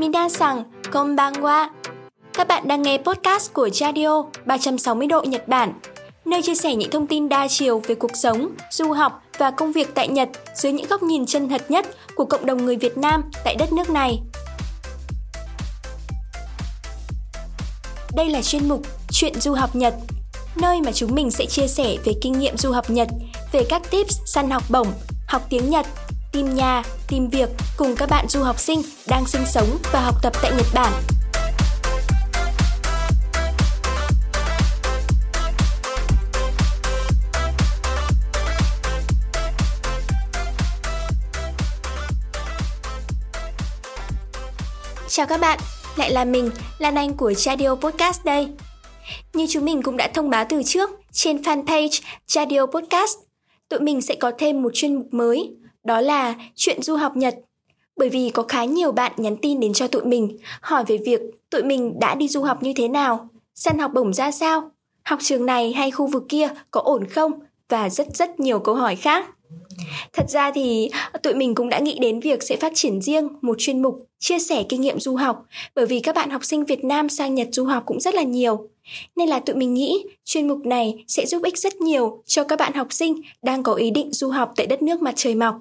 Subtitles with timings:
[0.00, 1.68] Minasan, konbanwa.
[2.32, 5.72] Các bạn đang nghe podcast của Radio 360 độ Nhật Bản,
[6.24, 9.72] nơi chia sẻ những thông tin đa chiều về cuộc sống, du học và công
[9.72, 12.98] việc tại Nhật dưới những góc nhìn chân thật nhất của cộng đồng người Việt
[12.98, 14.20] Nam tại đất nước này.
[18.16, 19.94] Đây là chuyên mục Chuyện du học Nhật,
[20.56, 23.08] nơi mà chúng mình sẽ chia sẻ về kinh nghiệm du học Nhật,
[23.52, 24.92] về các tips săn học bổng,
[25.28, 25.86] học tiếng Nhật,
[26.32, 30.14] tìm nhà, tìm việc cùng các bạn du học sinh đang sinh sống và học
[30.22, 30.92] tập tại Nhật Bản.
[45.08, 45.58] Chào các bạn,
[45.96, 48.48] lại là mình, Lan Anh của Chadio Podcast đây.
[49.32, 53.18] Như chúng mình cũng đã thông báo từ trước, trên fanpage Chadio Podcast,
[53.68, 57.34] tụi mình sẽ có thêm một chuyên mục mới, đó là chuyện du học Nhật.
[57.96, 61.20] Bởi vì có khá nhiều bạn nhắn tin đến cho tụi mình, hỏi về việc
[61.50, 64.70] tụi mình đã đi du học như thế nào, săn học bổng ra sao,
[65.02, 67.32] học trường này hay khu vực kia có ổn không
[67.68, 69.26] và rất rất nhiều câu hỏi khác.
[70.12, 70.90] Thật ra thì
[71.22, 74.38] tụi mình cũng đã nghĩ đến việc sẽ phát triển riêng một chuyên mục chia
[74.38, 77.48] sẻ kinh nghiệm du học bởi vì các bạn học sinh Việt Nam sang Nhật
[77.52, 78.68] du học cũng rất là nhiều.
[79.16, 82.58] Nên là tụi mình nghĩ chuyên mục này sẽ giúp ích rất nhiều cho các
[82.58, 85.54] bạn học sinh đang có ý định du học tại đất nước mặt trời mọc.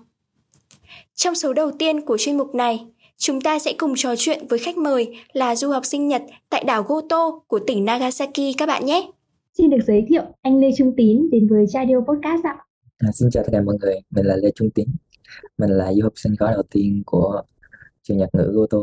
[1.20, 2.86] Trong số đầu tiên của chuyên mục này,
[3.18, 6.64] chúng ta sẽ cùng trò chuyện với khách mời là du học sinh Nhật tại
[6.64, 9.12] đảo Goto của tỉnh Nagasaki các bạn nhé.
[9.58, 12.58] Xin được giới thiệu anh Lê Trung Tín đến với Radio Podcast ạ.
[12.98, 14.88] À, xin chào tất cả mọi người, mình là Lê Trung Tín.
[15.58, 17.42] Mình là du học sinh khóa đầu tiên của
[18.04, 18.78] trường Nhật ngữ Goto.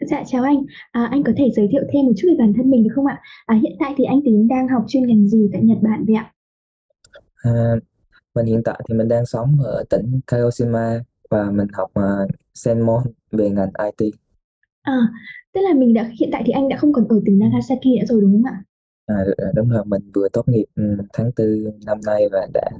[0.00, 2.70] Dạ chào anh, à, anh có thể giới thiệu thêm một chút về bản thân
[2.70, 3.20] mình được không ạ?
[3.46, 6.16] À, hiện tại thì anh Tín đang học chuyên ngành gì tại Nhật Bản vậy
[6.16, 6.32] ạ?
[7.42, 7.74] À,
[8.34, 13.02] mình hiện tại thì mình đang sống ở tỉnh Kagoshima và mình học uh, Senmon
[13.32, 14.14] về ngành IT.
[14.82, 14.98] À,
[15.52, 18.06] tức là mình đã hiện tại thì anh đã không còn ở tỉnh Nagasaki nữa
[18.08, 18.62] rồi đúng không ạ?
[19.06, 19.16] À,
[19.54, 22.70] đúng rồi, mình vừa tốt nghiệp ừ, tháng tư năm nay và đã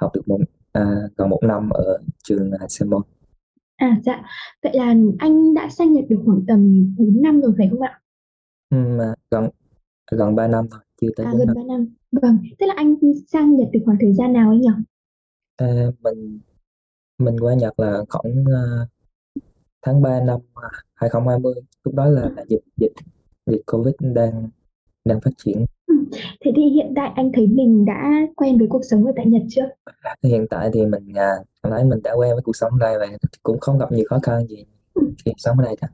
[0.00, 0.38] học được một
[0.72, 0.84] à,
[1.16, 3.02] gần một năm ở trường Senmon.
[3.76, 4.22] À dạ,
[4.62, 8.00] vậy là anh đã sang Nhật được khoảng tầm 4 năm rồi phải không ạ?
[8.70, 8.76] Ừ,
[9.30, 9.48] gần
[10.10, 11.56] gần 3 năm thôi, chưa tới À 4 gần năm.
[11.56, 11.94] 3 năm.
[12.22, 12.94] Vâng, tức là anh
[13.32, 14.68] sang Nhật từ khoảng thời gian nào anh nhỉ?
[15.56, 15.66] À,
[16.02, 16.38] mình
[17.18, 18.88] mình qua Nhật là khoảng uh,
[19.82, 20.40] tháng 3 năm
[20.94, 21.54] 2020
[21.84, 22.92] lúc đó là, là dịch dịch
[23.46, 24.48] dịch Covid đang
[25.04, 25.94] đang phát triển Ừ.
[26.44, 29.42] Thế thì hiện tại anh thấy mình đã quen với cuộc sống ở tại Nhật
[29.50, 29.68] chưa?
[30.22, 31.30] hiện tại thì mình à,
[31.62, 34.18] thấy mình đã quen với cuộc sống ở đây và cũng không gặp nhiều khó
[34.22, 34.64] khăn gì
[34.94, 35.02] Ừ.
[35.24, 35.88] khi sống ở đây cả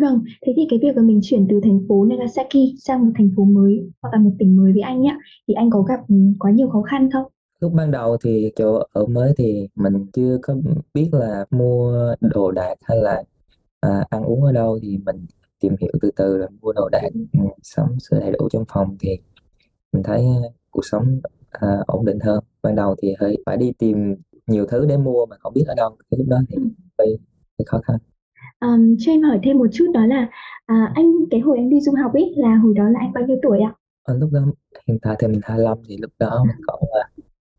[0.00, 3.30] Vâng, thế thì cái việc mà mình chuyển từ thành phố Nagasaki sang một thành
[3.36, 6.14] phố mới hoặc là một tỉnh mới với anh nhá, thì anh có gặp ừ,
[6.38, 7.24] quá nhiều khó khăn không?
[7.60, 10.54] Lúc ban đầu thì chỗ ở mới thì mình chưa có
[10.94, 13.22] biết là mua đồ đạc hay là
[13.80, 15.26] à, ăn uống ở đâu thì mình
[15.60, 18.96] tìm hiểu từ từ rồi mua đồ đạc ừ, sống sửa đầy đủ trong phòng
[19.00, 19.18] thì
[19.92, 22.44] mình thấy à, cuộc sống à, ổn định hơn.
[22.62, 24.14] Ban đầu thì hơi phải đi tìm
[24.46, 26.56] nhiều thứ để mua mà không biết ở đâu cái lúc đó thì
[26.98, 27.18] hơi,
[27.58, 27.96] hơi khó khăn.
[28.58, 30.28] Ờm, cho em hỏi thêm một chút đó là
[30.66, 33.24] à, anh cái hồi anh đi du học ấy là hồi đó là anh bao
[33.26, 33.74] nhiêu tuổi ạ?
[34.02, 34.40] Ờ, lúc đó
[34.88, 37.08] hiện tại thì mình 25 thì lúc đó mình còn là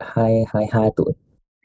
[0.00, 1.12] hai hai hai tuổi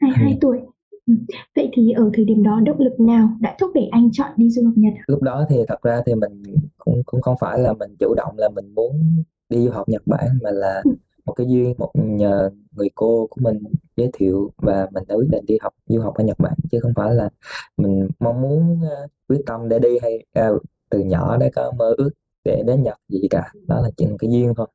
[0.00, 0.58] 22 tuổi.
[1.06, 1.14] Ừ.
[1.56, 4.50] Vậy thì ở thời điểm đó động lực nào đã thúc đẩy anh chọn đi
[4.50, 4.92] du học Nhật?
[5.06, 6.42] lúc đó thì thật ra thì mình
[6.78, 10.02] cũng cũng không phải là mình chủ động là mình muốn đi du học Nhật
[10.06, 10.90] Bản mà là Ừ.
[11.26, 13.62] một cái duyên một nhờ người cô của mình
[13.96, 16.80] giới thiệu và mình đã quyết định đi học du học ở Nhật Bản chứ
[16.80, 17.28] không phải là
[17.76, 20.58] mình mong muốn ờ, quyết tâm để đi hay ờ,
[20.90, 22.10] từ nhỏ đã có mơ ước
[22.44, 24.66] để đến Nhật gì cả đó là chỉ một cái duyên thôi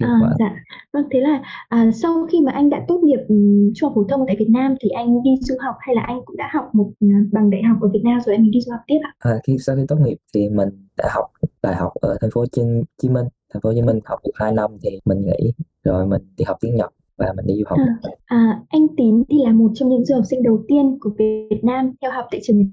[0.00, 0.54] À, dạ,
[0.92, 4.04] vâng thế là à, sau khi mà anh đã tốt nghiệp um, trung học phổ
[4.04, 6.70] thông tại Việt Nam thì anh đi du học hay là anh cũng đã học
[6.72, 9.12] một à, bằng đại học ở Việt Nam rồi anh đi du học tiếp ạ?
[9.18, 11.26] À, khi sau khi tốt nghiệp thì mình đã học
[11.62, 12.62] đại học ở thành phố Hồ Chí
[13.02, 13.26] Chí Minh.
[13.52, 15.52] Thành phố Hồ Chí Minh học được 2 năm thì mình nghỉ
[15.84, 17.78] rồi mình đi học tiếng Nhật và mình đi du học.
[17.78, 21.10] À, à, anh Tín thì là một trong những du học sinh đầu tiên của
[21.18, 22.72] Việt Nam theo học tại trường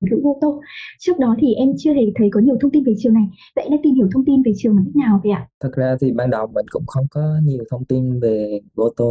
[0.00, 0.60] dụng ô tô.
[0.98, 3.24] Trước đó thì em chưa hề thấy có nhiều thông tin về trường này.
[3.56, 5.48] Vậy đã tìm hiểu thông tin về trường bằng cách nào vậy ạ?
[5.60, 9.04] Thật ra thì ban đầu mình cũng không có nhiều thông tin về Goto.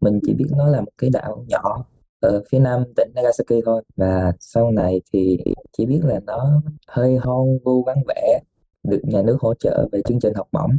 [0.00, 1.84] Mình chỉ biết nó là một cái đảo nhỏ
[2.20, 3.82] ở phía nam tỉnh Nagasaki thôi.
[3.96, 5.38] Và sau này thì
[5.76, 8.40] chỉ biết là nó hơi hoang vu vắng vẻ,
[8.82, 10.70] được nhà nước hỗ trợ về chương trình học bổng.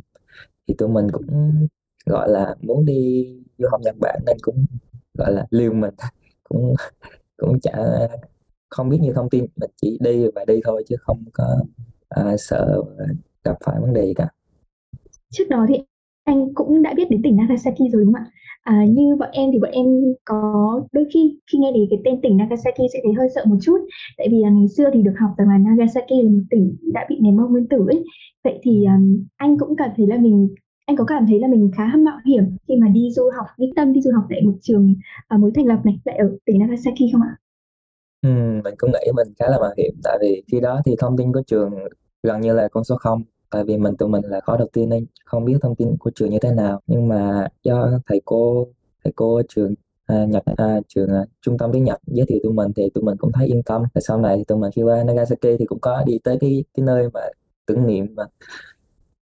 [0.68, 1.68] Thì tụi mình cũng
[2.06, 4.66] gọi là muốn đi du học Nhật Bản nên cũng
[5.14, 5.94] gọi là liều mình
[6.44, 6.74] cũng
[7.38, 7.74] cũng chả
[8.76, 11.44] không biết nhiều thông tin mình chỉ đi và đi thôi chứ không có
[12.10, 12.82] à, sợ
[13.44, 14.28] gặp phải vấn đề gì cả
[15.32, 15.76] Trước đó thì
[16.24, 18.32] anh cũng đã biết đến tỉnh Nagasaki rồi đúng không ạ?
[18.64, 19.86] À, như bọn em thì bọn em
[20.26, 20.42] có
[20.92, 23.78] đôi khi khi nghe đến cái tên tỉnh Nagasaki sẽ thấy hơi sợ một chút
[24.18, 27.06] tại vì là ngày xưa thì được học rằng là Nagasaki là một tỉnh đã
[27.10, 28.04] bị ném bom nguyên tử ấy
[28.44, 30.50] vậy thì um, anh cũng cảm thấy là mình
[30.86, 33.66] anh có cảm thấy là mình khá mạo hiểm khi mà đi du học đi
[33.76, 34.96] tâm đi du học tại một trường
[35.36, 37.38] uh, mới thành lập này lại ở tỉnh Nagasaki không ạ?
[38.26, 38.30] Ừ,
[38.64, 41.34] mình cũng nghĩ mình khá là mạo hiểm tại vì khi đó thì thông tin
[41.34, 41.72] của trường
[42.24, 44.90] gần như là con số không tại vì mình tụi mình là khóa đầu tiên
[44.90, 46.82] nên không biết thông tin của trường như thế nào.
[46.88, 48.68] Nhưng mà do thầy cô
[49.04, 49.74] thầy cô ở trường
[50.06, 53.04] à, Nhật à, trường à, trung tâm tiếng Nhật giới thiệu tụi mình thì tụi
[53.04, 53.84] mình cũng thấy yên tâm.
[53.94, 56.64] Và sau này thì tụi mình khi qua Nagasaki thì cũng có đi tới cái
[56.74, 57.22] cái nơi mà
[57.66, 58.24] tưởng niệm mà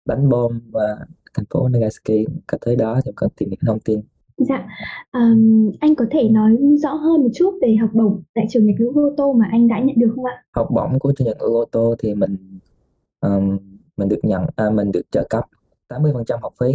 [0.06, 0.98] đánh bom và
[1.34, 2.26] thành phố Nagasaki.
[2.48, 4.02] Cả tới đó thì có tìm hiểu thông tin.
[4.38, 4.68] Dạ,
[5.12, 8.76] um, anh có thể nói rõ hơn một chút về học bổng tại trường Nhật
[8.80, 10.44] ngữ Goto mà anh đã nhận được không ạ?
[10.52, 12.60] học bổng của trường Nhật ngữ Goto thì mình
[13.20, 13.58] ừm,
[13.98, 15.44] mình được nhận à, mình được trợ cấp
[15.90, 16.74] 80% học phí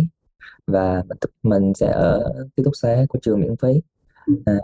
[0.66, 3.82] và mình mình sẽ ở ký túc xá của trường miễn phí.
[4.44, 4.54] À,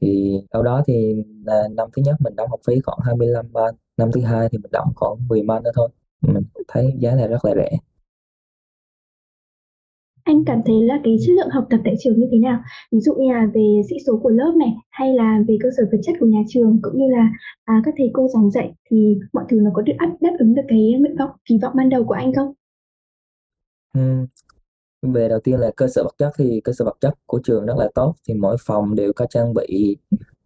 [0.00, 1.14] thì sau đó thì
[1.44, 4.58] là năm thứ nhất mình đóng học phí khoảng 25 man năm thứ hai thì
[4.58, 5.88] mình đóng khoảng 10 man nữa thôi.
[6.20, 7.78] Mình thấy giá này rất là rẻ
[10.24, 12.60] anh cảm thấy là cái chất lượng học tập tại trường như thế nào?
[12.92, 15.82] Ví dụ như là về sĩ số của lớp này hay là về cơ sở
[15.92, 17.28] vật chất của nhà trường cũng như là
[17.64, 20.62] à, các thầy cô giảng dạy thì mọi thứ nó có được đáp, ứng được
[20.68, 22.52] cái nguyện vọng kỳ vọng ban đầu của anh không?
[23.94, 24.26] ừ.
[25.02, 27.66] về đầu tiên là cơ sở vật chất thì cơ sở vật chất của trường
[27.66, 29.96] rất là tốt thì mỗi phòng đều có trang bị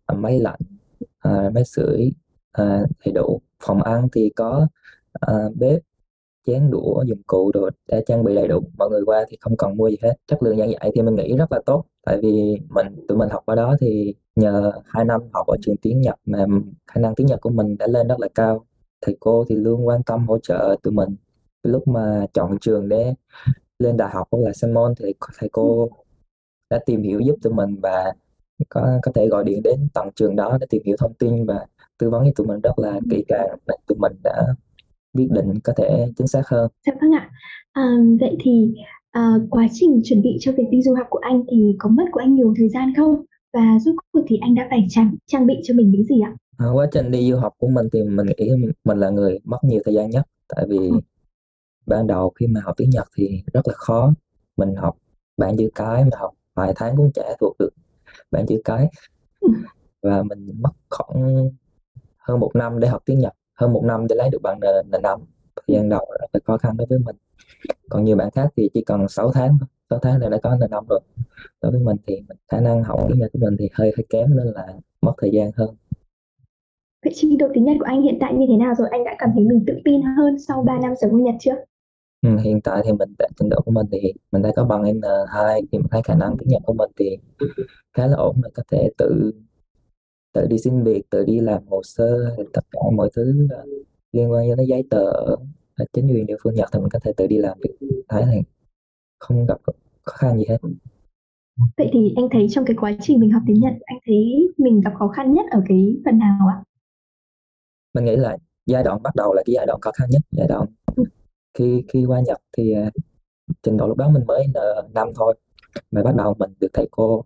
[0.07, 0.61] à, máy lạnh
[1.19, 2.13] à, máy sưởi
[2.53, 4.69] à, đầy đủ phòng ăn thì có
[5.13, 5.83] à, bếp
[6.49, 8.61] chén đũa, dụng cụ đồ đã trang bị đầy đủ.
[8.79, 10.15] Mọi người qua thì không cần mua gì hết.
[10.27, 11.85] Chất lượng giảng dạy thì mình nghĩ rất là tốt.
[12.07, 15.77] Tại vì mình, tụi mình học ở đó thì nhờ hai năm học ở trường
[15.77, 16.47] tiếng Nhật mà
[16.87, 18.65] khả năng tiếng Nhật của mình đã lên rất là cao.
[19.01, 21.17] Thầy cô thì luôn quan tâm hỗ trợ tụi mình.
[21.63, 23.15] Lúc mà chọn trường để
[23.79, 25.91] lên đại học hoặc là sinh môn thì thầy cô
[26.71, 28.13] đã tìm hiểu giúp tụi mình và
[28.69, 31.67] có có thể gọi điện đến tận trường đó để tìm hiểu thông tin và
[31.99, 33.59] tư vấn cho tụi mình rất là kỹ càng.
[33.87, 34.55] Tụi mình đã
[35.13, 37.31] quyết định có thể chính xác hơn Dạ vâng ạ.
[37.73, 38.75] À, vậy thì
[39.11, 42.05] à, quá trình chuẩn bị cho việc đi du học của anh thì có mất
[42.13, 43.25] của anh nhiều thời gian không?
[43.53, 46.33] Và rốt cuộc thì anh đã phải trang trang bị cho mình những gì ạ?
[46.59, 48.51] à, quá trình đi du học của mình thì mình nghĩ
[48.85, 50.27] mình là người mất nhiều thời gian nhất
[50.57, 51.01] tại vì Ừ.
[51.87, 54.13] ban đầu khi mà học tiếng Nhật thì rất là khó
[54.57, 54.97] mình học
[55.37, 57.71] bảng chữ cái mà học vài tháng cũng chả thuộc được
[58.31, 58.87] bảng chữ cái
[59.41, 59.49] Ừ.
[60.03, 61.49] và mình mất khoảng
[62.19, 64.83] hơn một năm để học tiếng Nhật hơn một năm để lấy được bằng N-
[64.91, 65.21] N5
[65.57, 67.17] thời gian đầu rất là khó khăn đối với mình
[67.91, 70.51] còn nhiều bạn khác thì chỉ cần 6 tháng thôi 6 tháng là đã có
[70.57, 71.01] N5 rồi
[71.63, 74.37] đối với mình thì khả năng học tiếng Nhật của mình thì hơi hơi kém
[74.37, 74.67] nên là
[75.03, 75.77] mất thời gian hơn
[77.05, 78.89] Vậy trình độ tiếng Nhật của anh hiện tại như thế nào rồi?
[78.91, 81.55] Anh đã cảm thấy mình tự tin hơn sau 3 năm sống ở Nhật chưa?
[82.23, 84.83] ừ, hiện tại thì mình tại trình độ của mình thì mình đã có bằng
[84.83, 87.17] N2 thì mình thấy khả năng tiếng Nhật của mình thì
[87.95, 89.33] khá là ổn mình có thể tự
[90.39, 93.65] tự đi xin việc tự đi làm hồ sơ tất cả mọi thứ ờ,
[94.13, 95.05] liên quan đến giấy tờ
[95.77, 97.89] ở chính quyền địa phương Nhật thì mình có thể tự đi làm việc.
[98.09, 98.33] Thấy là
[99.19, 99.59] không gặp
[100.03, 100.59] khó khăn gì hết.
[101.77, 104.81] Vậy thì anh thấy trong cái quá trình mình học tiếng Nhật, anh thấy mình
[104.81, 106.57] gặp khó khăn nhất ở cái phần nào ạ?
[107.95, 108.37] mình nghĩ là
[108.67, 110.67] giai đoạn bắt đầu là cái giai đoạn khó khăn nhất giai đoạn
[111.55, 112.91] khi khi qua Nhật thì ờ,
[113.63, 115.35] trình độ lúc đó mình mới N5 thôi.
[115.91, 117.25] Mà bắt đầu mình được thầy cô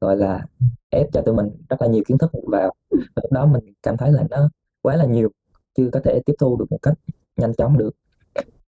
[0.00, 0.46] gọi là
[0.90, 2.74] ép cho tụi mình rất là nhiều kiến thức vào.
[2.90, 4.48] Và lúc đó mình cảm thấy là nó
[4.82, 5.28] quá là nhiều
[5.74, 6.94] chưa có thể tiếp thu được một cách
[7.36, 7.90] nhanh chóng được.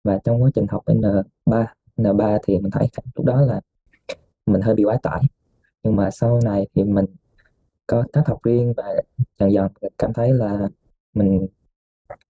[0.05, 1.64] Và trong quá trình học N3
[1.97, 3.61] N3 thì mình thấy lúc đó là
[4.47, 5.23] mình hơi bị quá tải.
[5.83, 7.05] Nhưng mà sau này thì mình
[7.87, 8.85] có cách học riêng và
[9.38, 9.67] dần dần
[9.99, 10.69] cảm thấy là
[11.14, 11.47] mình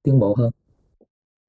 [0.03, 0.51] tiến bộ hơn.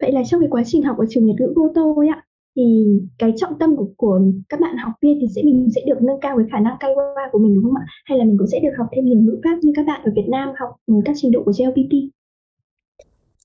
[0.01, 2.25] Vậy là trong cái quá trình học ở trường Nhật ngữ Goto ấy ạ,
[2.59, 6.01] thì cái trọng tâm của của các bạn học viên thì sẽ mình sẽ được
[6.01, 7.85] nâng cao cái khả năng Kaiwa của mình đúng không ạ?
[8.05, 10.11] Hay là mình cũng sẽ được học thêm nhiều ngữ pháp như các bạn ở
[10.15, 12.09] Việt Nam học ừ, các trình độ của JLPT?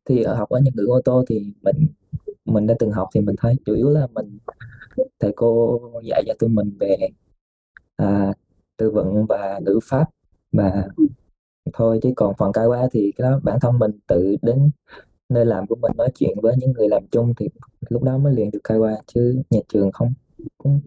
[0.04, 1.86] thì ở học ở Nhật ngữ ô tô thì mình
[2.44, 4.38] mình đã từng học thì mình thấy chủ yếu là mình
[5.20, 6.96] thầy cô dạy cho tụi mình về
[7.96, 8.32] à,
[8.76, 10.04] từ vựng và ngữ pháp
[10.52, 10.86] và
[11.72, 14.70] thôi chứ còn phần cái quá thì cái đó bản thân mình tự đến
[15.28, 17.48] nơi làm của mình nói chuyện với những người làm chung thì
[17.88, 20.14] lúc đó mới luyện được cái qua chứ nhà trường không
[20.58, 20.80] cũng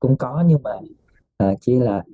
[0.00, 0.70] cũng có nhưng mà
[1.38, 2.04] à, chỉ là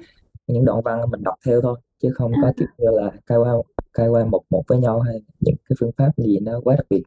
[0.46, 2.52] những đoạn văn mình đọc theo thôi chứ không có À.
[2.56, 3.52] kiểu như là cái qua
[3.94, 6.86] cái qua một một với nhau hay những cái phương pháp gì nó quá đặc
[6.90, 7.02] biệt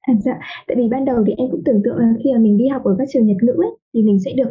[0.00, 2.56] À, dạ, tại vì ban đầu thì em cũng tưởng tượng là khi mà mình
[2.58, 4.50] đi học ở các trường Nhật ngữ ấy, thì mình sẽ được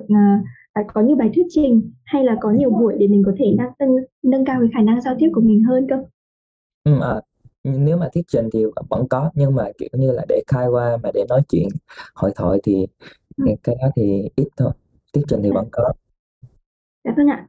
[0.73, 3.45] à, có nhiều bài thuyết trình hay là có nhiều buổi để mình có thể
[3.57, 5.95] nâng nâng, nâng cao cái khả năng giao tiếp của mình hơn cơ.
[6.83, 7.21] ừ, à,
[7.65, 10.97] nếu mà thuyết trình thì vẫn có nhưng mà kiểu như là để khai qua
[11.03, 11.67] mà để nói chuyện
[12.15, 12.87] hội thoại thì
[13.37, 13.45] Ừ.
[13.63, 14.71] cái đó thì ít thôi
[15.13, 15.93] tiết trình thì vẫn có
[17.03, 17.47] Dạ vâng ạ.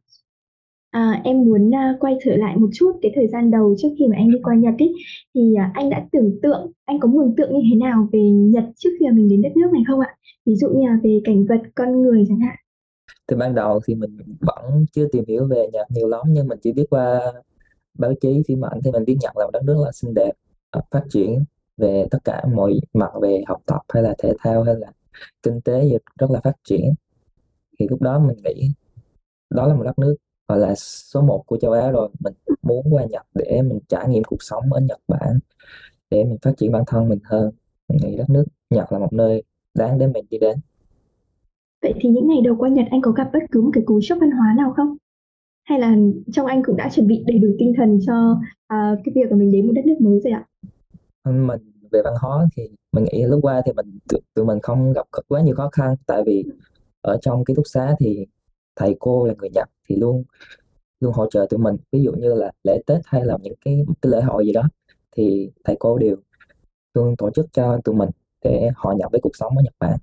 [0.91, 4.07] À, em muốn à, quay trở lại một chút cái thời gian đầu trước khi
[4.07, 4.93] mà anh đi qua Nhật ý,
[5.35, 8.65] thì à, anh đã tưởng tượng, anh có mường tượng như thế nào về Nhật
[8.77, 10.17] trước khi mà mình đến đất nước này không ạ?
[10.47, 12.57] Ví dụ như là về cảnh vật, con người chẳng hạn.
[13.27, 16.59] Từ ban đầu thì mình vẫn chưa tìm hiểu về Nhật nhiều lắm nhưng mình
[16.63, 17.21] chỉ biết qua
[17.99, 20.33] báo chí, phim ảnh thì mình biết nhận là một đất nước là xinh đẹp,
[20.71, 21.45] ờ, phát triển
[21.77, 24.93] về tất cả mọi mặt về học tập hay là thể thao hay là
[25.43, 26.95] kinh tế gì rất là phát triển.
[27.79, 28.71] Thì lúc đó mình nghĩ
[29.51, 30.17] đó là một đất nước
[30.49, 32.09] gọi là số một của châu Á rồi.
[32.21, 35.39] Mình muốn qua Nhật để mình trải nghiệm cuộc sống ở Nhật Bản
[36.11, 37.51] để mình phát triển bản thân mình hơn.
[37.89, 39.43] Mình nghĩ đất nước Nhật là một nơi
[39.75, 40.59] đáng để mình đi đến.
[41.83, 44.01] Vậy thì những ngày đầu qua Nhật anh có gặp bất cứ một cái cú
[44.01, 44.97] sốc văn hóa nào không?
[45.67, 45.97] Hay là
[46.33, 49.37] trong anh cũng đã chuẩn bị đầy đủ tinh thần cho uh, cái việc của
[49.37, 50.45] mình đến một đất nước mới rồi ạ?
[51.25, 51.61] mình
[51.93, 55.07] về văn hóa thì mình nghĩ lúc qua thì mình tụi, tụi mình không gặp
[55.29, 55.95] quá nhiều khó khăn.
[56.07, 56.45] Tại vì
[57.01, 58.27] ở trong ký túc xá thì
[58.77, 60.25] thầy cô là người Nhật thì luôn
[61.01, 61.77] luôn hỗ trợ tụi mình.
[61.93, 64.63] Ví dụ như là lễ Tết hay là những cái cái lễ hội gì đó
[65.17, 66.17] thì thầy cô đều
[66.95, 68.09] luôn tổ chức cho tụi mình
[68.45, 69.99] để hòa nhập với cuộc sống ở Nhật Bản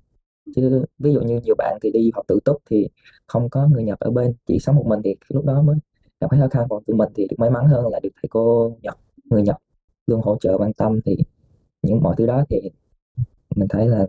[0.56, 2.88] chứ ví dụ như nhiều bạn thì đi học tự túc thì
[3.26, 5.76] không có người Nhật ở bên chỉ sống một mình thì lúc đó mới
[6.20, 8.28] gặp phải khó khăn còn tụi mình thì được may mắn hơn là được thầy
[8.30, 8.96] cô Nhật
[9.30, 9.56] người Nhật
[10.06, 11.16] luôn hỗ trợ quan tâm thì
[11.82, 12.60] những mọi thứ đó thì
[13.56, 14.06] mình thấy là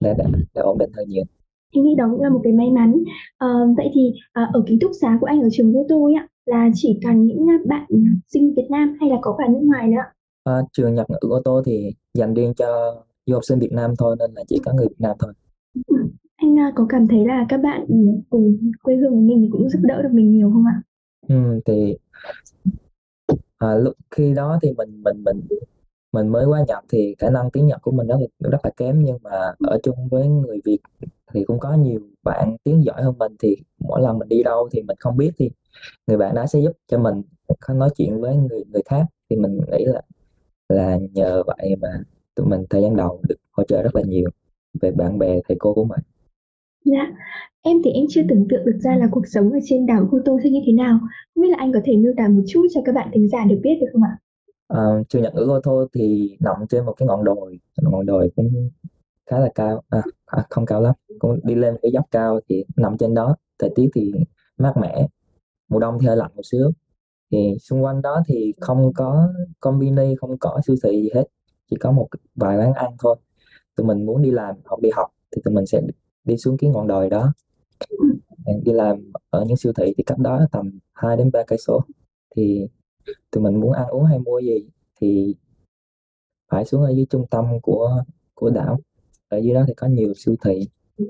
[0.00, 0.24] đã, đã,
[0.54, 1.24] đã ổn định hơn nhiều
[1.72, 3.04] Em nghĩ đó cũng là một cái may mắn.
[3.38, 6.28] Ờ, vậy thì à, ở ký túc xá của anh ở trường vô tôi ạ
[6.46, 7.86] là chỉ cần những bạn
[8.26, 10.02] sinh Việt Nam hay là có cả nước ngoài nữa?
[10.44, 13.94] à, trường Nhật ngữ ô tô thì dành riêng cho du học sinh Việt Nam
[13.98, 15.32] thôi nên là chỉ có người Việt Nam thôi
[16.36, 17.86] Anh à, có cảm thấy là các bạn
[18.30, 20.82] cùng quê hương của mình thì cũng giúp đỡ được mình nhiều không ạ?
[21.28, 21.96] ừ, thì
[23.58, 25.40] à, lúc khi đó thì mình mình mình
[26.12, 28.70] mình mới qua Nhật thì khả năng tiếng Nhật của mình rất là rất là
[28.76, 30.78] kém nhưng mà ở chung với người Việt
[31.34, 34.68] thì cũng có nhiều bạn tiếng giỏi hơn mình thì mỗi lần mình đi đâu
[34.72, 35.50] thì mình không biết thì
[36.06, 37.22] người bạn đó sẽ giúp cho mình
[37.68, 40.02] nói chuyện với người người khác thì mình nghĩ là
[40.68, 41.88] là nhờ vậy mà
[42.36, 44.30] tụi mình thời gian đầu được hỗ trợ rất là nhiều
[44.80, 46.00] về bạn bè thầy cô của mình.
[46.84, 47.12] Dạ,
[47.62, 50.20] em thì em chưa tưởng tượng được ra là cuộc sống ở trên đảo Cô
[50.24, 50.98] Tô sẽ như thế nào.
[51.34, 53.44] Không biết là anh có thể miêu tả một chút cho các bạn thính giả
[53.44, 54.18] được biết được không ạ?
[54.68, 57.58] à, trường Nhật ngữ ô tô thì nằm trên một cái ngọn đồi.
[57.82, 58.70] Ngọn đồi cũng
[59.26, 59.82] khá là cao.
[59.88, 60.94] À, à, không cao lắm.
[61.18, 63.36] Cũng đi lên cái dốc cao thì nằm trên đó.
[63.58, 64.12] Thời tiết thì
[64.58, 65.08] mát mẻ.
[65.68, 66.72] Mùa đông thì hơi lạnh một xíu.
[67.32, 69.28] Thì xung quanh đó thì không có
[69.60, 71.24] conveni không có siêu thị gì hết
[71.70, 73.16] chỉ có một vài quán ăn thôi.
[73.76, 75.80] Tụi mình muốn đi làm hoặc đi học thì tụi mình sẽ
[76.24, 77.32] đi xuống cái ngọn đồi đó.
[78.64, 81.80] Đi làm ở những siêu thị thì cách đó tầm 2 đến 3 cây số.
[82.36, 82.66] Thì
[83.30, 84.68] tụi mình muốn ăn uống hay mua gì
[85.00, 85.34] thì
[86.48, 88.02] phải xuống ở dưới trung tâm của
[88.34, 88.80] của đảo.
[89.28, 90.68] Ở dưới đó thì có nhiều siêu thị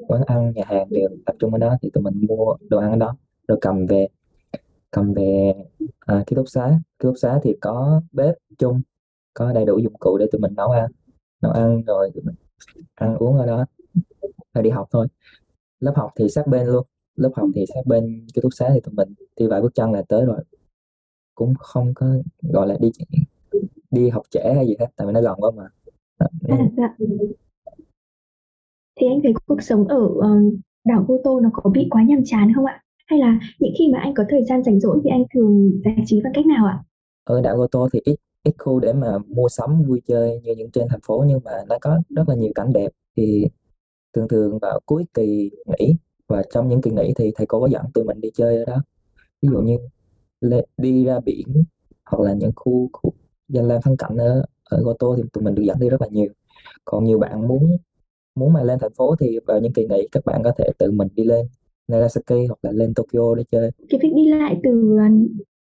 [0.09, 2.91] quán ăn nhà hàng đều tập trung ở đó thì tụi mình mua đồ ăn
[2.91, 3.17] ở đó.
[3.49, 4.09] Rồi cầm về
[4.91, 5.55] cầm về
[6.01, 6.81] à, ký túc xá.
[6.99, 8.83] Ký túc xá thì có bếp chung
[9.37, 10.91] có đầy đủ dụng cụ để tụi mình nấu ăn.
[11.43, 12.35] Nấu ăn rồi tụi mình
[12.95, 13.65] ăn uống ở đó.
[14.55, 15.07] Rồi đi học thôi.
[15.81, 16.87] Lớp học thì sát bên luôn.
[17.17, 19.93] Lớp học thì sát bên ký túc xá thì tụi mình đi vài bước chân
[19.93, 20.45] là tới rồi.
[21.35, 22.07] Cũng không có
[22.43, 22.91] gọi là đi
[23.91, 25.69] đi học trễ hay gì hết tại vì nó gần quá mà.
[26.19, 26.29] À,
[26.77, 26.95] dạ.
[29.01, 30.31] Thì anh thấy cuộc sống ở ờ,
[30.85, 32.83] đảo Cô Tô nó có bị quá nhàm chán không ạ?
[33.07, 36.05] Hay là những khi mà anh có thời gian rảnh rỗi thì anh thường giải
[36.07, 36.83] trí bằng cách nào ạ?
[37.25, 38.17] ở đảo Cô Tô thì ít
[38.47, 41.53] ít khu để mà mua sắm vui chơi như những trên thành phố nhưng mà
[41.69, 42.93] nó có rất là nhiều cảnh đẹp.
[43.17, 43.47] Thì
[44.15, 45.97] thường thường vào cuối kỳ nghỉ
[46.29, 48.65] và trong những kỳ nghỉ thì thầy cô có dẫn tụi mình đi chơi ở
[48.65, 48.83] đó.
[49.43, 49.79] Ví dụ như
[50.79, 51.65] đi ra biển
[52.05, 53.13] hoặc là những khu, khu
[53.49, 56.01] danh lam thắng cảnh ở ở Cô Tô thì tụi mình được dẫn đi rất
[56.01, 56.29] là nhiều.
[56.85, 57.77] Còn nhiều bạn muốn
[58.35, 60.91] muốn mà lên thành phố thì vào những kỳ nghỉ các bạn có thể tự
[60.91, 61.47] mình đi lên
[61.89, 63.71] Nagasaki hoặc là lên Tokyo để chơi.
[63.89, 64.97] Cái việc đi lại từ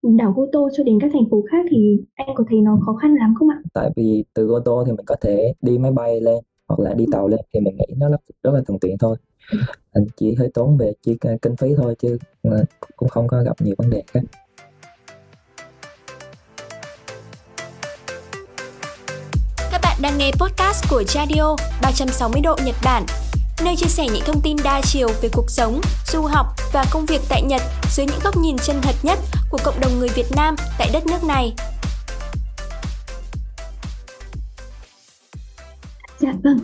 [0.03, 2.93] đảo Cô Tô cho đến các thành phố khác thì anh có thấy nó khó
[2.93, 3.61] khăn lắm không ạ?
[3.73, 6.93] tại vì từ Cô Tô thì mình có thể đi máy bay lên hoặc là
[6.93, 9.17] đi tàu lên thì mình nghĩ nó rất, rất là thuận tiện thôi.
[9.95, 12.63] Mình chỉ hơi tốn về chi kinh phí thôi chứ ờ,
[12.95, 14.21] cũng không có gặp nhiều vấn đề khác.
[19.71, 23.03] Các bạn đang nghe podcast của Radio 360 độ Nhật Bản,
[23.65, 25.81] nơi chia sẻ những thông tin đa chiều về cuộc sống,
[26.13, 27.61] du học và công việc tại Nhật
[27.95, 29.19] dưới những góc nhìn chân thật nhất
[29.51, 31.53] của cộng đồng người Việt Nam tại đất nước này.
[36.19, 36.59] Dạ vâng.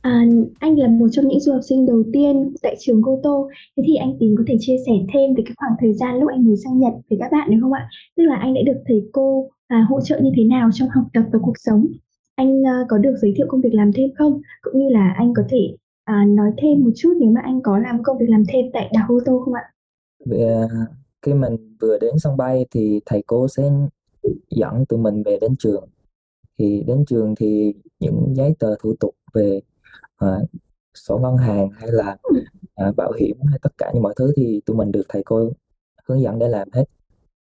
[0.00, 0.24] À,
[0.58, 3.48] anh là một trong những du học sinh đầu tiên tại trường Cô Tô.
[3.76, 6.28] Thế thì anh Tín có thể chia sẻ thêm về cái khoảng thời gian lúc
[6.28, 7.88] anh mới sang Nhật với các bạn được không ạ?
[8.16, 11.04] Tức là anh đã được thầy cô à, hỗ trợ như thế nào trong học
[11.12, 11.86] tập và cuộc sống?
[12.34, 14.40] Anh à, có được giới thiệu công việc làm thêm không?
[14.62, 17.78] Cũng như là anh có thể à, nói thêm một chút nếu mà anh có
[17.78, 19.62] làm công việc làm thêm tại đảo ô tô không ạ?
[20.26, 20.86] Về à,
[21.22, 23.70] khi mình vừa đến sân bay thì thầy cô sẽ
[24.50, 25.88] dẫn tụi mình về đến trường.
[26.58, 29.60] Thì đến trường thì những giấy tờ thủ tục về
[30.16, 30.28] à,
[30.94, 32.16] sổ ngân hàng hay là
[32.74, 35.50] à, bảo hiểm hay tất cả những mọi thứ thì tụi mình được thầy cô
[36.04, 36.84] hướng dẫn để làm hết.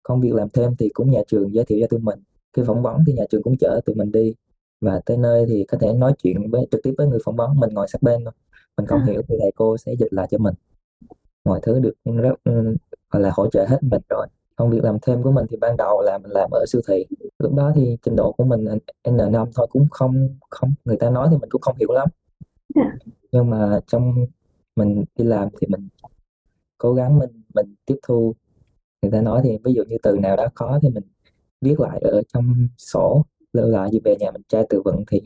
[0.04, 2.20] Công việc làm thêm thì cũng nhà trường giới thiệu cho tụi mình.
[2.54, 4.34] Khi phỏng vấn thì nhà trường cũng chở tụi mình đi
[4.86, 7.60] và tới nơi thì có thể nói chuyện với trực tiếp với người phỏng vấn
[7.60, 8.34] mình ngồi sát bên thôi.
[8.77, 9.06] Mình không À.
[9.08, 10.54] hiểu thì thầy cô sẽ dịch lại cho mình.
[11.46, 12.75] Mọi thứ được rất ừ,
[13.12, 14.27] gọi là hỗ trợ hết mình rồi.
[14.56, 17.06] Công việc làm thêm của mình thì ban đầu là mình làm ở siêu thị.
[17.39, 18.65] Lúc đó thì trình độ của mình
[19.04, 22.10] N5 thôi cũng không không người ta nói thì mình cũng không hiểu lắm.
[22.75, 22.92] Dạ.
[23.32, 24.13] nhưng mà trong
[24.75, 25.88] mình đi làm thì mình
[26.77, 28.34] cố gắng mình mình tiếp thu.
[29.01, 31.04] Người ta nói thì ví dụ như từ nào đó khó thì mình
[31.62, 35.21] viết lại ở trong sổ lưu lại gì về nhà mình tra từ vựng thì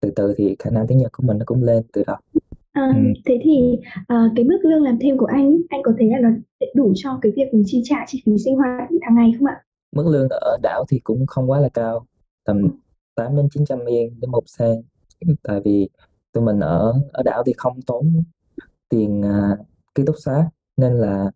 [0.00, 2.18] từ từ thì khả năng tiếng Nhật của mình nó cũng lên từ đó.
[2.72, 3.00] À, Ừ.
[3.26, 6.28] thế thì à, cái mức lương làm thêm của anh anh có thấy là nó
[6.74, 9.62] đủ cho cái việc mình chi trả chi phí sinh hoạt hàng ngày không ạ?
[9.96, 12.06] mức lương ở đảo thì cũng không quá là cao
[12.44, 12.68] tầm
[13.14, 14.82] 8 đến 900 yên đến một sen
[15.42, 15.88] tại vì
[16.32, 18.22] tụi mình ở ở đảo thì không tốn
[18.88, 19.56] tiền à,
[19.94, 21.30] ký túc xá nên là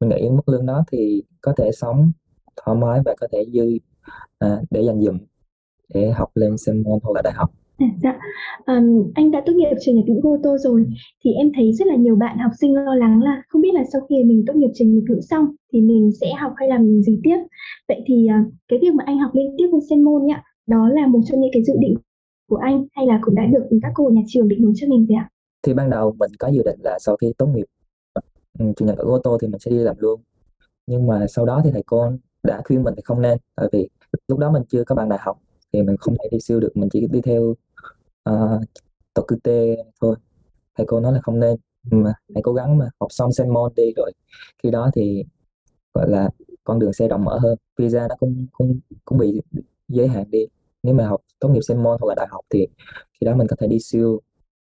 [0.00, 2.12] mình nghĩ mức lương đó thì có thể sống
[2.56, 3.78] thoải mái và có thể dư
[4.38, 5.18] à, để dành dụm
[5.94, 8.18] để học lên 専 môn hoặc là đại học À, dạ,
[8.64, 10.86] Ờm, anh đã tốt nghiệp trường Nhật ngữ Goto rồi
[11.24, 13.84] thì em thấy rất là nhiều bạn học sinh lo lắng là không biết là
[13.92, 17.02] sau khi mình tốt nghiệp trường Nhật ngữ xong thì mình sẽ học hay làm
[17.02, 17.36] gì tiếp.
[17.88, 20.88] Vậy thì à, cái việc mà anh học liên tiếp với 専 môn nhá, đó
[20.88, 21.96] là một trong những cái dự định
[22.48, 25.06] của anh hay là cũng đã được các cô nhà trường định hướng cho mình
[25.06, 25.30] rồi ạ?
[25.62, 27.64] thì ban đầu mình có dự định là sau khi tốt nghiệp
[28.58, 30.20] ừ, nhật ở ô tô thì mình sẽ đi làm luôn
[30.86, 33.88] nhưng mà sau đó thì thầy cô đã khuyên mình thì không nên tại vì
[34.28, 35.38] lúc đó mình chưa có bằng đại học
[35.72, 37.54] thì mình không thể đi siêu được mình chỉ đi theo
[38.22, 38.62] ờ, uh,
[39.14, 40.16] Tokute thôi.
[40.76, 41.56] Thầy cô nói là không nên
[41.90, 44.12] mà hãy cố gắng mà học xong Senmon đi rồi
[44.62, 45.24] khi đó thì
[45.94, 46.30] gọi là
[46.64, 47.58] con đường xe rộng mở hơn.
[47.78, 49.40] Visa nó cũng cũng cũng bị
[49.88, 50.46] giới hạn đi.
[50.82, 52.66] Nếu mà học tốt nghiệp Senmon hoặc là đại học thì
[53.20, 54.20] khi đó mình có thể đi siêu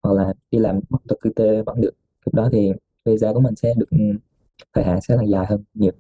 [0.04, 1.94] hoặc là đi làm bất Tokute vẫn được.
[2.26, 2.72] Lúc đó thì
[3.06, 3.98] visa của mình sẽ được ừ,
[4.74, 5.92] thời hạn sẽ là dài hơn nhiều.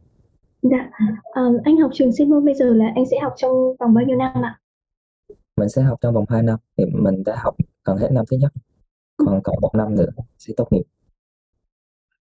[0.62, 0.89] Dạ,
[1.36, 4.17] um, anh học trường Sinmôn bây giờ là anh sẽ học trong vòng bao nhiêu
[4.17, 4.60] năm ạ?
[5.58, 8.38] Mình sẽ học trong vòng 2 năm thì mình đã học gần hết năm thứ
[8.38, 8.54] nhất.
[9.18, 10.84] Còn còn một năm nữa sẽ tốt nghiệp.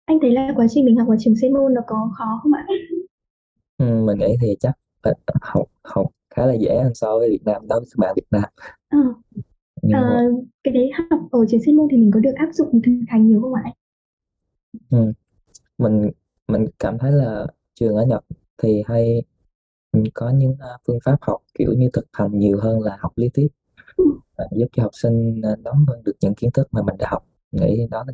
[0.06, 2.52] Anh thấy là quá trình mình học ở trường chuyên môn nó có khó không
[2.52, 2.66] ạ?
[3.78, 4.72] ừ, mình nghĩ thì chắc
[5.42, 8.26] học học khá là dễ hơn so với Việt Nam đối với các bạn Việt
[8.30, 8.44] Nam.
[8.88, 8.98] Ờ,
[9.82, 10.24] nhưng mà ờ,
[10.64, 13.28] cái đấy học ở trường chuyên môn thì mình có được áp dụng thực hành
[13.28, 13.72] nhiều không ạ?
[14.90, 15.12] ừ,
[15.78, 16.10] mình
[16.48, 18.24] mình cảm thấy là trường ở Nhật
[18.58, 19.22] thì hay
[20.14, 23.28] có những à, phương pháp học kiểu như thực hành nhiều hơn là học lý
[23.28, 23.48] thuyết
[24.36, 27.08] à, giúp cho học sinh à, nắm vững được những kiến thức mà mình đã
[27.10, 28.12] học nghĩ đó là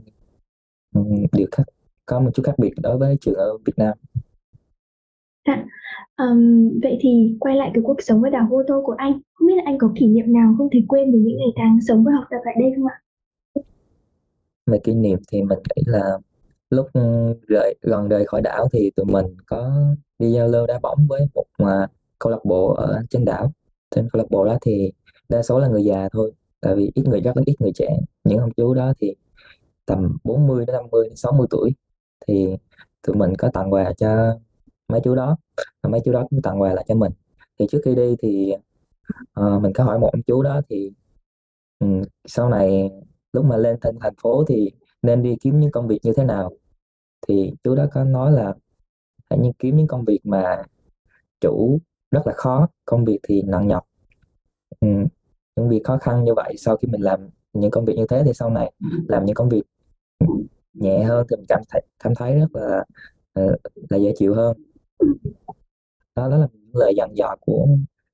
[1.33, 1.65] điều khác
[2.07, 3.99] có một chút khác biệt đối với trường ở Việt Nam
[5.47, 5.65] Dạ.
[6.17, 9.49] Ờm, vậy thì quay lại cái cuộc sống ở đảo Hô Tô của anh, không
[9.49, 12.05] biết là anh có kỷ niệm nào không thể quên với những ngày tháng sống
[12.05, 12.97] và học tập tại đây không ạ?
[14.67, 16.19] về kỷ niệm thì mình nghĩ là
[16.71, 16.87] lúc
[17.49, 19.73] rời gần rời khỏi đảo thì tụi mình có
[20.21, 23.53] đi giao lưu đá bóng với một à, câu lạc bộ ở trên đảo.
[23.91, 24.93] Trên câu lạc bộ đó thì
[25.29, 27.99] đa số là người già thôi tại vì ít người rất ít người trẻ.
[28.25, 29.15] Những ông chú đó thì
[29.87, 31.75] tầm 40 đến 50 đến 60 tuổi
[32.27, 32.57] thì
[33.03, 34.39] tụi mình có tặng quà cho
[34.89, 35.37] mấy chú đó
[35.83, 37.13] và mấy chú đó cũng tặng quà lại cho mình.
[37.59, 38.53] Thì trước khi đi thì
[39.41, 40.93] uh, mình có hỏi một ông chú đó thì
[41.79, 42.91] um, sau này
[43.33, 44.71] lúc mà lên thành thành phố thì
[45.03, 46.53] nên đi kiếm những công việc như thế nào?
[47.29, 48.55] Thì chú đó có nói là
[49.31, 50.63] hãy như kiếm những công việc mà
[51.41, 51.79] chủ
[52.11, 53.85] rất là khó công việc thì nặng nhọc.
[54.81, 54.89] Ừ,
[55.57, 58.23] những việc khó khăn như vậy sau khi mình làm những công việc như thế
[58.27, 58.73] thì sau này
[59.09, 59.63] làm những công việc
[60.75, 62.85] nhẹ hơn thì mình cảm thấy cảm thấy rất là
[63.33, 63.57] ờ,
[63.91, 64.57] là dễ chịu hơn.
[66.17, 67.67] Đó, đó là những lời dặn dò của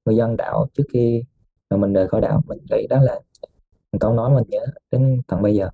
[0.05, 1.25] người dân đảo trước khi
[1.71, 2.43] mà mình rời khỏi đảo.
[2.47, 3.21] Mình nghĩ đó là
[4.01, 5.71] câu nói mình nhớ đến tận bây giờ.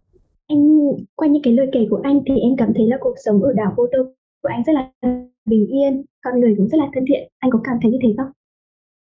[0.47, 3.43] Anh qua những cái lời kể của anh thì em cảm thấy là cuộc sống
[3.43, 3.99] ở đảo Vô Tô
[4.43, 4.93] của anh rất là
[5.45, 7.29] bình yên, con người cũng rất là thân thiện.
[7.39, 8.33] Anh có cảm thấy như thế không?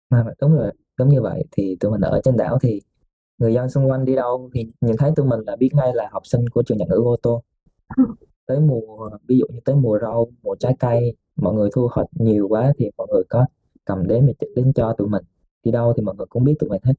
[0.10, 1.44] mà đúng rồi đúng như vậy.
[1.52, 2.82] Thì tụi mình ở trên đảo thì
[3.38, 6.10] người dân xung quanh đi đâu thì nhìn thấy tụi mình là biết ngay là
[6.12, 7.44] học sinh của trường Nhật ngữ ô tô.
[8.46, 12.08] Tới mùa ví dụ như tới mùa rau mùa trái cây mọi người thu hoạch
[12.14, 13.46] nhiều quá thì mọi người có
[13.86, 15.24] cầm đến mà đến cho tụi mình.
[15.64, 16.94] Đi đâu thì mọi người cũng biết tụi mình hết.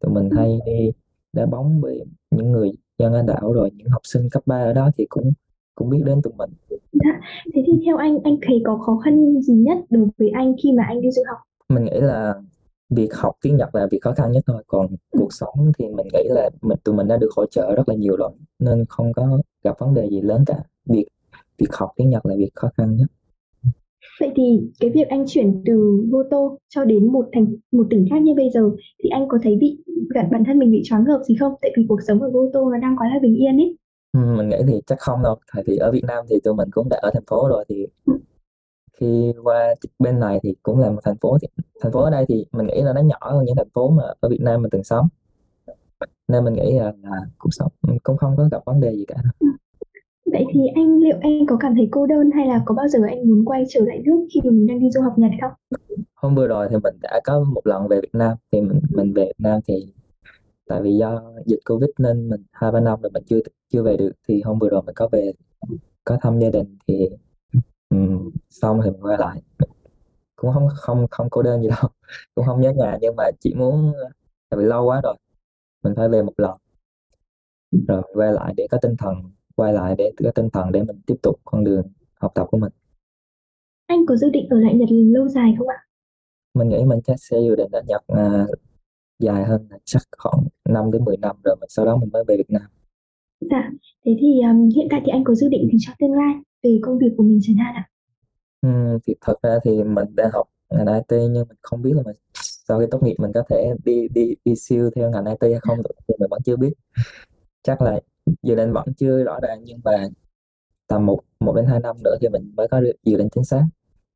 [0.00, 0.92] Tụi mình hay đi
[1.32, 4.72] đá bóng với những người dân ở đảo rồi những học sinh cấp 3 ở
[4.72, 5.32] đó thì cũng
[5.74, 6.50] cũng biết đến tụi mình
[6.92, 7.20] Dạ.
[7.54, 10.72] Thế thì theo anh, anh thấy có khó khăn gì nhất đối với anh khi
[10.72, 11.38] mà anh đi du học?
[11.70, 12.34] mình nghĩ là
[12.90, 16.06] việc học tiếng Nhật là việc khó khăn nhất thôi còn cuộc sống thì mình
[16.12, 19.12] nghĩ là mình tụi mình đã được hỗ trợ rất là nhiều rồi nên không
[19.12, 20.54] có gặp vấn đề gì lớn cả
[20.86, 21.06] việc
[21.58, 23.06] việc học tiếng Nhật là việc khó khăn nhất
[24.20, 28.22] Vậy thì cái việc anh chuyển từ Goto cho đến một thành một tỉnh khác
[28.22, 28.70] như bây giờ
[29.02, 29.78] thì anh có thấy bị
[30.14, 31.52] bản bản thân mình bị choáng ngợp gì không?
[31.62, 33.76] Tại vì cuộc sống ở Goto nó đang quá là bình yên ấy.
[34.12, 35.36] Mình nghĩ thì chắc không đâu.
[35.54, 37.86] Tại vì ở Việt Nam thì tụi mình cũng đã ở thành phố rồi thì
[39.00, 41.48] khi qua bên này thì cũng là một thành phố thì
[41.82, 44.02] thành phố ở đây thì mình nghĩ là nó nhỏ hơn những thành phố mà
[44.20, 45.08] ở Việt Nam mình từng sống.
[46.28, 49.16] Nên mình nghĩ là, là cuộc sống cũng không có gặp vấn đề gì cả.
[50.32, 52.98] Vậy thì anh liệu anh có cảm thấy cô đơn hay là có bao giờ
[53.08, 55.52] anh muốn quay trở lại nước khi mà mình đang đi du học Nhật không?
[56.14, 59.12] hôm vừa rồi thì mình đã có một lần về Việt Nam thì mình mình
[59.12, 59.74] về Việt Nam thì
[60.70, 63.40] tại vì do dịch Covid nên mình hai ba năm rồi mình chưa
[63.72, 65.32] chưa về được thì hôm vừa rồi mình có về
[66.04, 67.08] có thăm gia đình thì
[67.88, 69.42] ừm, xong thì mình quay lại.
[70.36, 71.90] Cũng không không không cô đơn gì đâu
[72.34, 73.92] cũng không nhớ nhà nhưng mà chỉ muốn
[74.48, 75.14] tại vì lâu quá rồi
[75.82, 76.56] mình phải về một lần.
[77.88, 79.14] Rồi quay lại để có tinh thần
[79.56, 81.82] quay lại để có tinh thần để mình tiếp tục con đường
[82.14, 82.72] học tập của mình.
[83.86, 85.86] Anh có dự định ở lại Nhật lâu dài không ạ?
[86.54, 88.46] mình nghĩ mình chắc sẽ dự định ở Nhật à,
[89.20, 92.36] dài hơn chắc khoảng 5 đến 10 năm rồi mình sau đó mình mới về
[92.38, 92.62] Việt Nam
[93.50, 93.70] Dạ,
[94.06, 96.78] thế thì um, hiện tại thì anh có dự định gì cho tương lai về
[96.82, 97.88] công việc của mình chẳng hạn ạ?
[98.60, 102.02] Ừm, thì thật ra thì mình đang học ngành IT nhưng mình không biết là
[102.02, 105.50] mình sau khi tốt nghiệp mình có thể đi đi đi siêu theo ngành IT
[105.50, 106.72] hay không được thì mình vẫn chưa biết
[107.62, 108.00] chắc là
[108.42, 110.08] dự định vẫn chưa rõ ràng nhưng mà
[110.88, 113.64] tầm một một đến hai năm nữa thì mình mới có dự định chính xác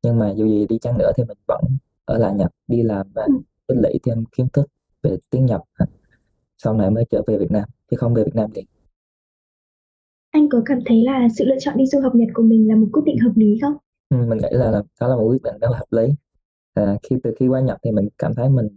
[0.03, 1.63] nhưng mà dù gì đi chăng nữa thì mình vẫn
[2.05, 3.33] ở lại Nhật đi làm và Ừ.
[3.67, 4.67] tích lũy thêm kiến thức
[5.05, 5.61] về tiếng Nhật.
[6.57, 7.63] Sau này mới trở về Việt Nam.
[7.91, 8.65] Chứ không về Việt Nam liền.
[10.31, 12.75] Anh có cảm thấy là sự lựa chọn đi du học Nhật của mình là
[12.75, 13.73] một quyết định hợp lý không?
[14.09, 16.13] Ừ, mình nghĩ là đó là một quyết định rất là hợp lý.
[16.73, 18.67] À, khi từ khi qua Nhật thì mình cảm thấy mình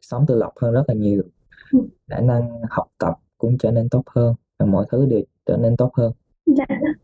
[0.00, 1.22] sống tự lập hơn rất là nhiều.
[1.72, 1.78] Ừ.
[2.10, 5.76] khả năng học tập cũng trở nên tốt hơn và mọi thứ đều trở nên
[5.76, 6.12] tốt hơn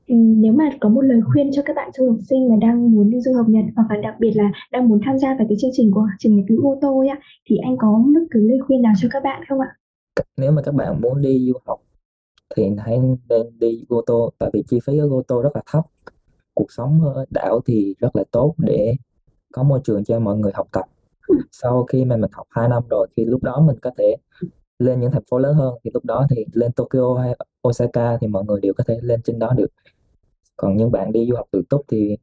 [0.09, 2.93] Ừ, nếu mà có một lời khuyên cho các bạn du học sinh mà đang
[2.93, 5.47] muốn đi du học Nhật hoặc là đặc biệt là đang muốn tham gia vào
[5.49, 7.09] cái chương trình của trường Nhật cứu ô tô ấy
[7.47, 9.69] thì anh có bất cứ lời khuyên nào cho các bạn không ạ?
[10.37, 11.81] nếu mà các bạn muốn đi du học
[12.57, 15.63] thì hãy nên đi ô tô, tại vì chi phí ở ô tô rất là
[15.67, 15.87] thấp.
[16.55, 18.95] Cuộc sống ở đảo thì rất là tốt để
[19.53, 20.85] có môi trường cho mọi người học tập.
[21.53, 24.17] Sau khi mà mình học 2 năm rồi thì lúc đó mình có thể
[24.79, 27.37] lên những thành phố lớn hơn, thì lúc đó thì lên Tokyo hay
[27.69, 29.69] Osaka thì mọi người đều có thể lên trên đó được
[30.59, 32.17] còn những bạn đi du học tự túc thì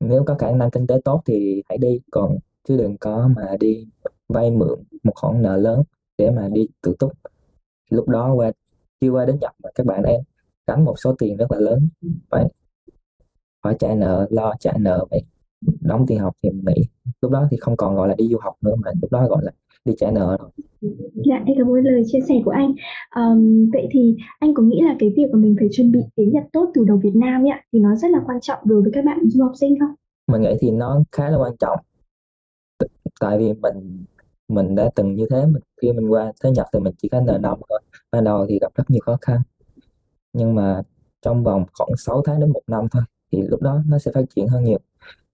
[0.00, 2.00] nếu có khả năng kinh tế tốt thì hãy đi.
[2.10, 3.86] Còn chứ đừng có mà đi
[4.28, 5.82] vay mượn một khoản nợ lớn
[6.18, 7.12] để mà đi tự túc.
[7.90, 8.52] Lúc đó qua,
[9.00, 10.20] chưa qua đến Nhật mà các bạn em
[10.66, 11.88] gánh một số tiền rất là lớn.
[12.30, 12.48] Phải
[13.62, 15.22] phải trả nợ, lo trả nợ, phải
[15.80, 16.82] đóng tiền học thì mình nghĩ
[17.20, 19.44] lúc đó thì không còn gọi là đi du học nữa mà lúc đó gọi
[19.44, 19.52] là
[19.84, 20.38] đi trả nợ
[21.14, 22.74] Dạ, em cảm ơn lời chia sẻ của anh.
[23.10, 26.30] Ờm, vậy thì anh có nghĩ là cái việc mà mình phải chuẩn bị tiếng
[26.32, 28.82] Nhật tốt từ đầu Việt Nam ấy ạ, thì nó rất là quan trọng đối
[28.82, 29.94] với các bạn du học sinh không?
[30.26, 31.78] mình nghĩ thì nó khá là quan trọng.
[33.20, 34.04] Tại vì mình
[34.48, 37.20] mình đã từng như thế mình khi mình qua tới Nhật thì mình chỉ có
[37.20, 37.80] nợ nần thôi.
[38.12, 39.40] Ban đầu thì gặp rất nhiều khó khăn.
[40.32, 40.82] Nhưng mà
[41.22, 44.22] trong vòng khoảng 6 tháng đến một năm thôi thì lúc đó nó sẽ phát
[44.36, 44.78] triển hơn nhiều.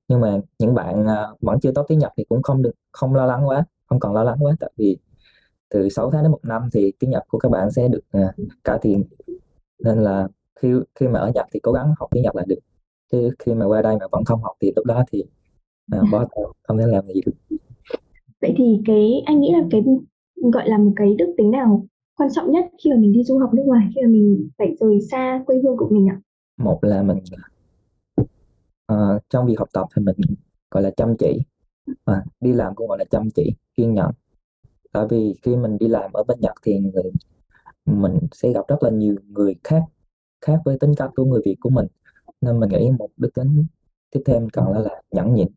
[0.09, 3.15] Nhưng mà những bạn à, vẫn chưa tốt tiếng Nhật thì cũng không được không
[3.15, 4.99] lo lắng quá không còn lo lắng quá tại vì
[5.69, 8.35] từ 6 tháng đến một năm thì tiếng Nhật của các bạn sẽ được à,
[8.65, 9.05] cải thiện
[9.85, 10.29] nên là
[10.61, 12.59] khi khi mà ở Nhật thì cố gắng học tiếng Nhật là được.
[13.13, 15.25] Chứ khi mà qua đây mà vẫn không học thì lúc đó thì
[15.93, 17.59] à, bó tay không thể làm gì được.
[18.41, 19.83] Vậy thì cái anh nghĩ là cái
[20.53, 21.87] gọi là một cái đức tính nào
[22.19, 24.77] quan trọng nhất khi mà mình đi du học nước ngoài, khi mà mình phải
[24.81, 26.21] rời xa quê hương của mình ạ?
[26.61, 27.19] một là mình
[28.87, 30.17] ờ, trong việc học tập thì mình
[30.71, 31.39] gọi là chăm chỉ
[32.05, 34.11] à, đi làm cũng gọi là chăm chỉ kiên nhẫn.
[34.93, 37.13] Tại vì khi mình đi làm ở bên Nhật thì người,
[37.85, 39.83] mình sẽ gặp rất là nhiều người khác
[40.41, 41.87] khác với tính cách của người Việt của mình.
[42.41, 43.65] Nên mình nghĩ một đức tính
[44.11, 45.49] tiếp theo mình cần đó là nhẫn nhịn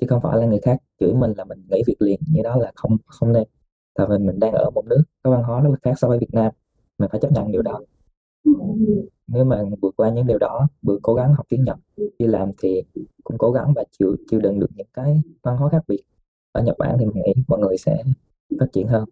[0.00, 0.76] chứ không phải là người khác.
[1.00, 3.44] Chửi mình là mình nghĩ việc liền như đó là không không nên.
[3.94, 6.18] Tại vì mình đang ở một nước có văn hóa rất là khác so với
[6.18, 6.52] Việt Nam
[6.98, 7.80] mình phải chấp nhận điều đó.
[9.26, 12.50] Nếu mà vượt qua những điều đó vừa cố gắng học tiếng Nhật đi làm
[12.62, 12.82] thì
[13.34, 16.02] cũng cố gắng và chịu chịu đựng được những cái văn hóa khác biệt
[16.52, 18.02] ở Nhật Bản thì mình nghĩ mọi người sẽ
[18.60, 19.04] phát triển hơn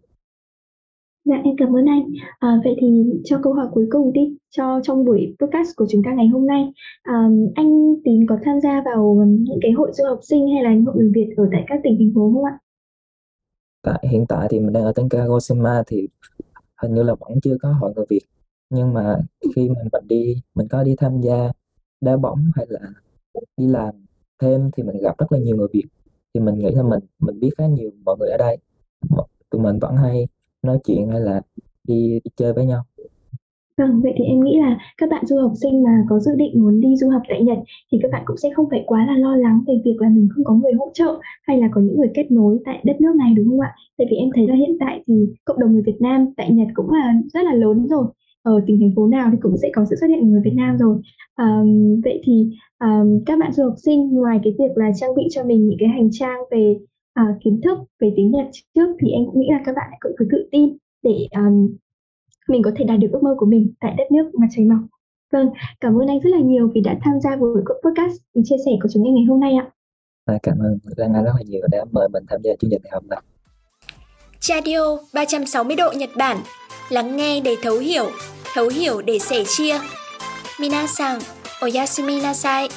[1.25, 2.03] Dạ, em cảm ơn anh.
[2.39, 2.87] À, vậy thì
[3.23, 6.47] cho câu hỏi cuối cùng đi, cho trong buổi podcast của chúng ta ngày hôm
[6.47, 7.13] nay, à,
[7.55, 10.85] anh Tín có tham gia vào những cái hội du học sinh hay là những
[10.85, 12.59] hội người Việt ở tại các tỉnh thành phố không ạ?
[13.83, 16.07] tại hiện tại thì mình đang ở tỉnh Kagoshima thì
[16.81, 18.21] hình như là vẫn chưa có hội người Việt
[18.69, 19.17] nhưng mà
[19.55, 21.51] khi mà mình đi mình có đi tham gia
[22.01, 22.79] đá bóng hay là
[23.57, 24.02] đi làm
[24.39, 25.85] thêm thì mình gặp rất là nhiều người Việt
[26.33, 28.57] thì mình nghĩ là mình mình biết khá nhiều mọi người ở đây
[29.49, 30.27] tụi mình vẫn hay
[30.61, 31.41] nói chuyện hay là
[31.83, 32.83] đi, đi chơi với nhau
[33.77, 36.63] Vâng, vậy thì em nghĩ là các bạn du học sinh mà có dự định
[36.63, 37.57] muốn đi du học tại Nhật
[37.91, 40.29] thì các bạn cũng sẽ không phải quá là lo lắng về việc là mình
[40.35, 43.15] không có người hỗ trợ hay là có những người kết nối tại đất nước
[43.15, 43.75] này đúng không ạ?
[43.97, 46.67] Tại vì em thấy là hiện tại thì cộng đồng người Việt Nam tại Nhật
[46.73, 48.05] cũng là rất là lớn rồi.
[48.43, 50.55] Ở tỉnh thành phố nào thì cũng sẽ có sự xuất hiện của người Việt
[50.55, 51.01] Nam rồi.
[51.35, 51.61] À,
[52.03, 55.43] vậy thì à, các bạn du học sinh ngoài cái việc là trang bị cho
[55.43, 56.77] mình những cái hành trang về
[57.13, 60.11] à, kiến thức về tiếng Nhật trước thì em cũng nghĩ là các bạn cũng
[60.19, 61.77] phải tự tin để um,
[62.49, 64.79] mình có thể đạt được ước mơ của mình tại đất nước mặt trời mọc.
[65.31, 65.49] Vâng,
[65.81, 68.89] cảm ơn anh rất là nhiều vì đã tham gia buổi podcast chia sẻ của
[68.93, 69.69] chúng em ngày hôm nay ạ.
[70.25, 72.81] À, cảm ơn Lan Anh rất là nhiều đã mời mình tham gia chương trình
[72.83, 73.19] ngày hôm nay.
[74.39, 76.37] Chadio 360 độ Nhật Bản
[76.89, 78.11] Lắng nghe để thấu hiểu,
[78.53, 79.79] thấu hiểu để sẻ chia.
[80.59, 81.19] Minasan,
[81.61, 82.69] oyasumi nasai.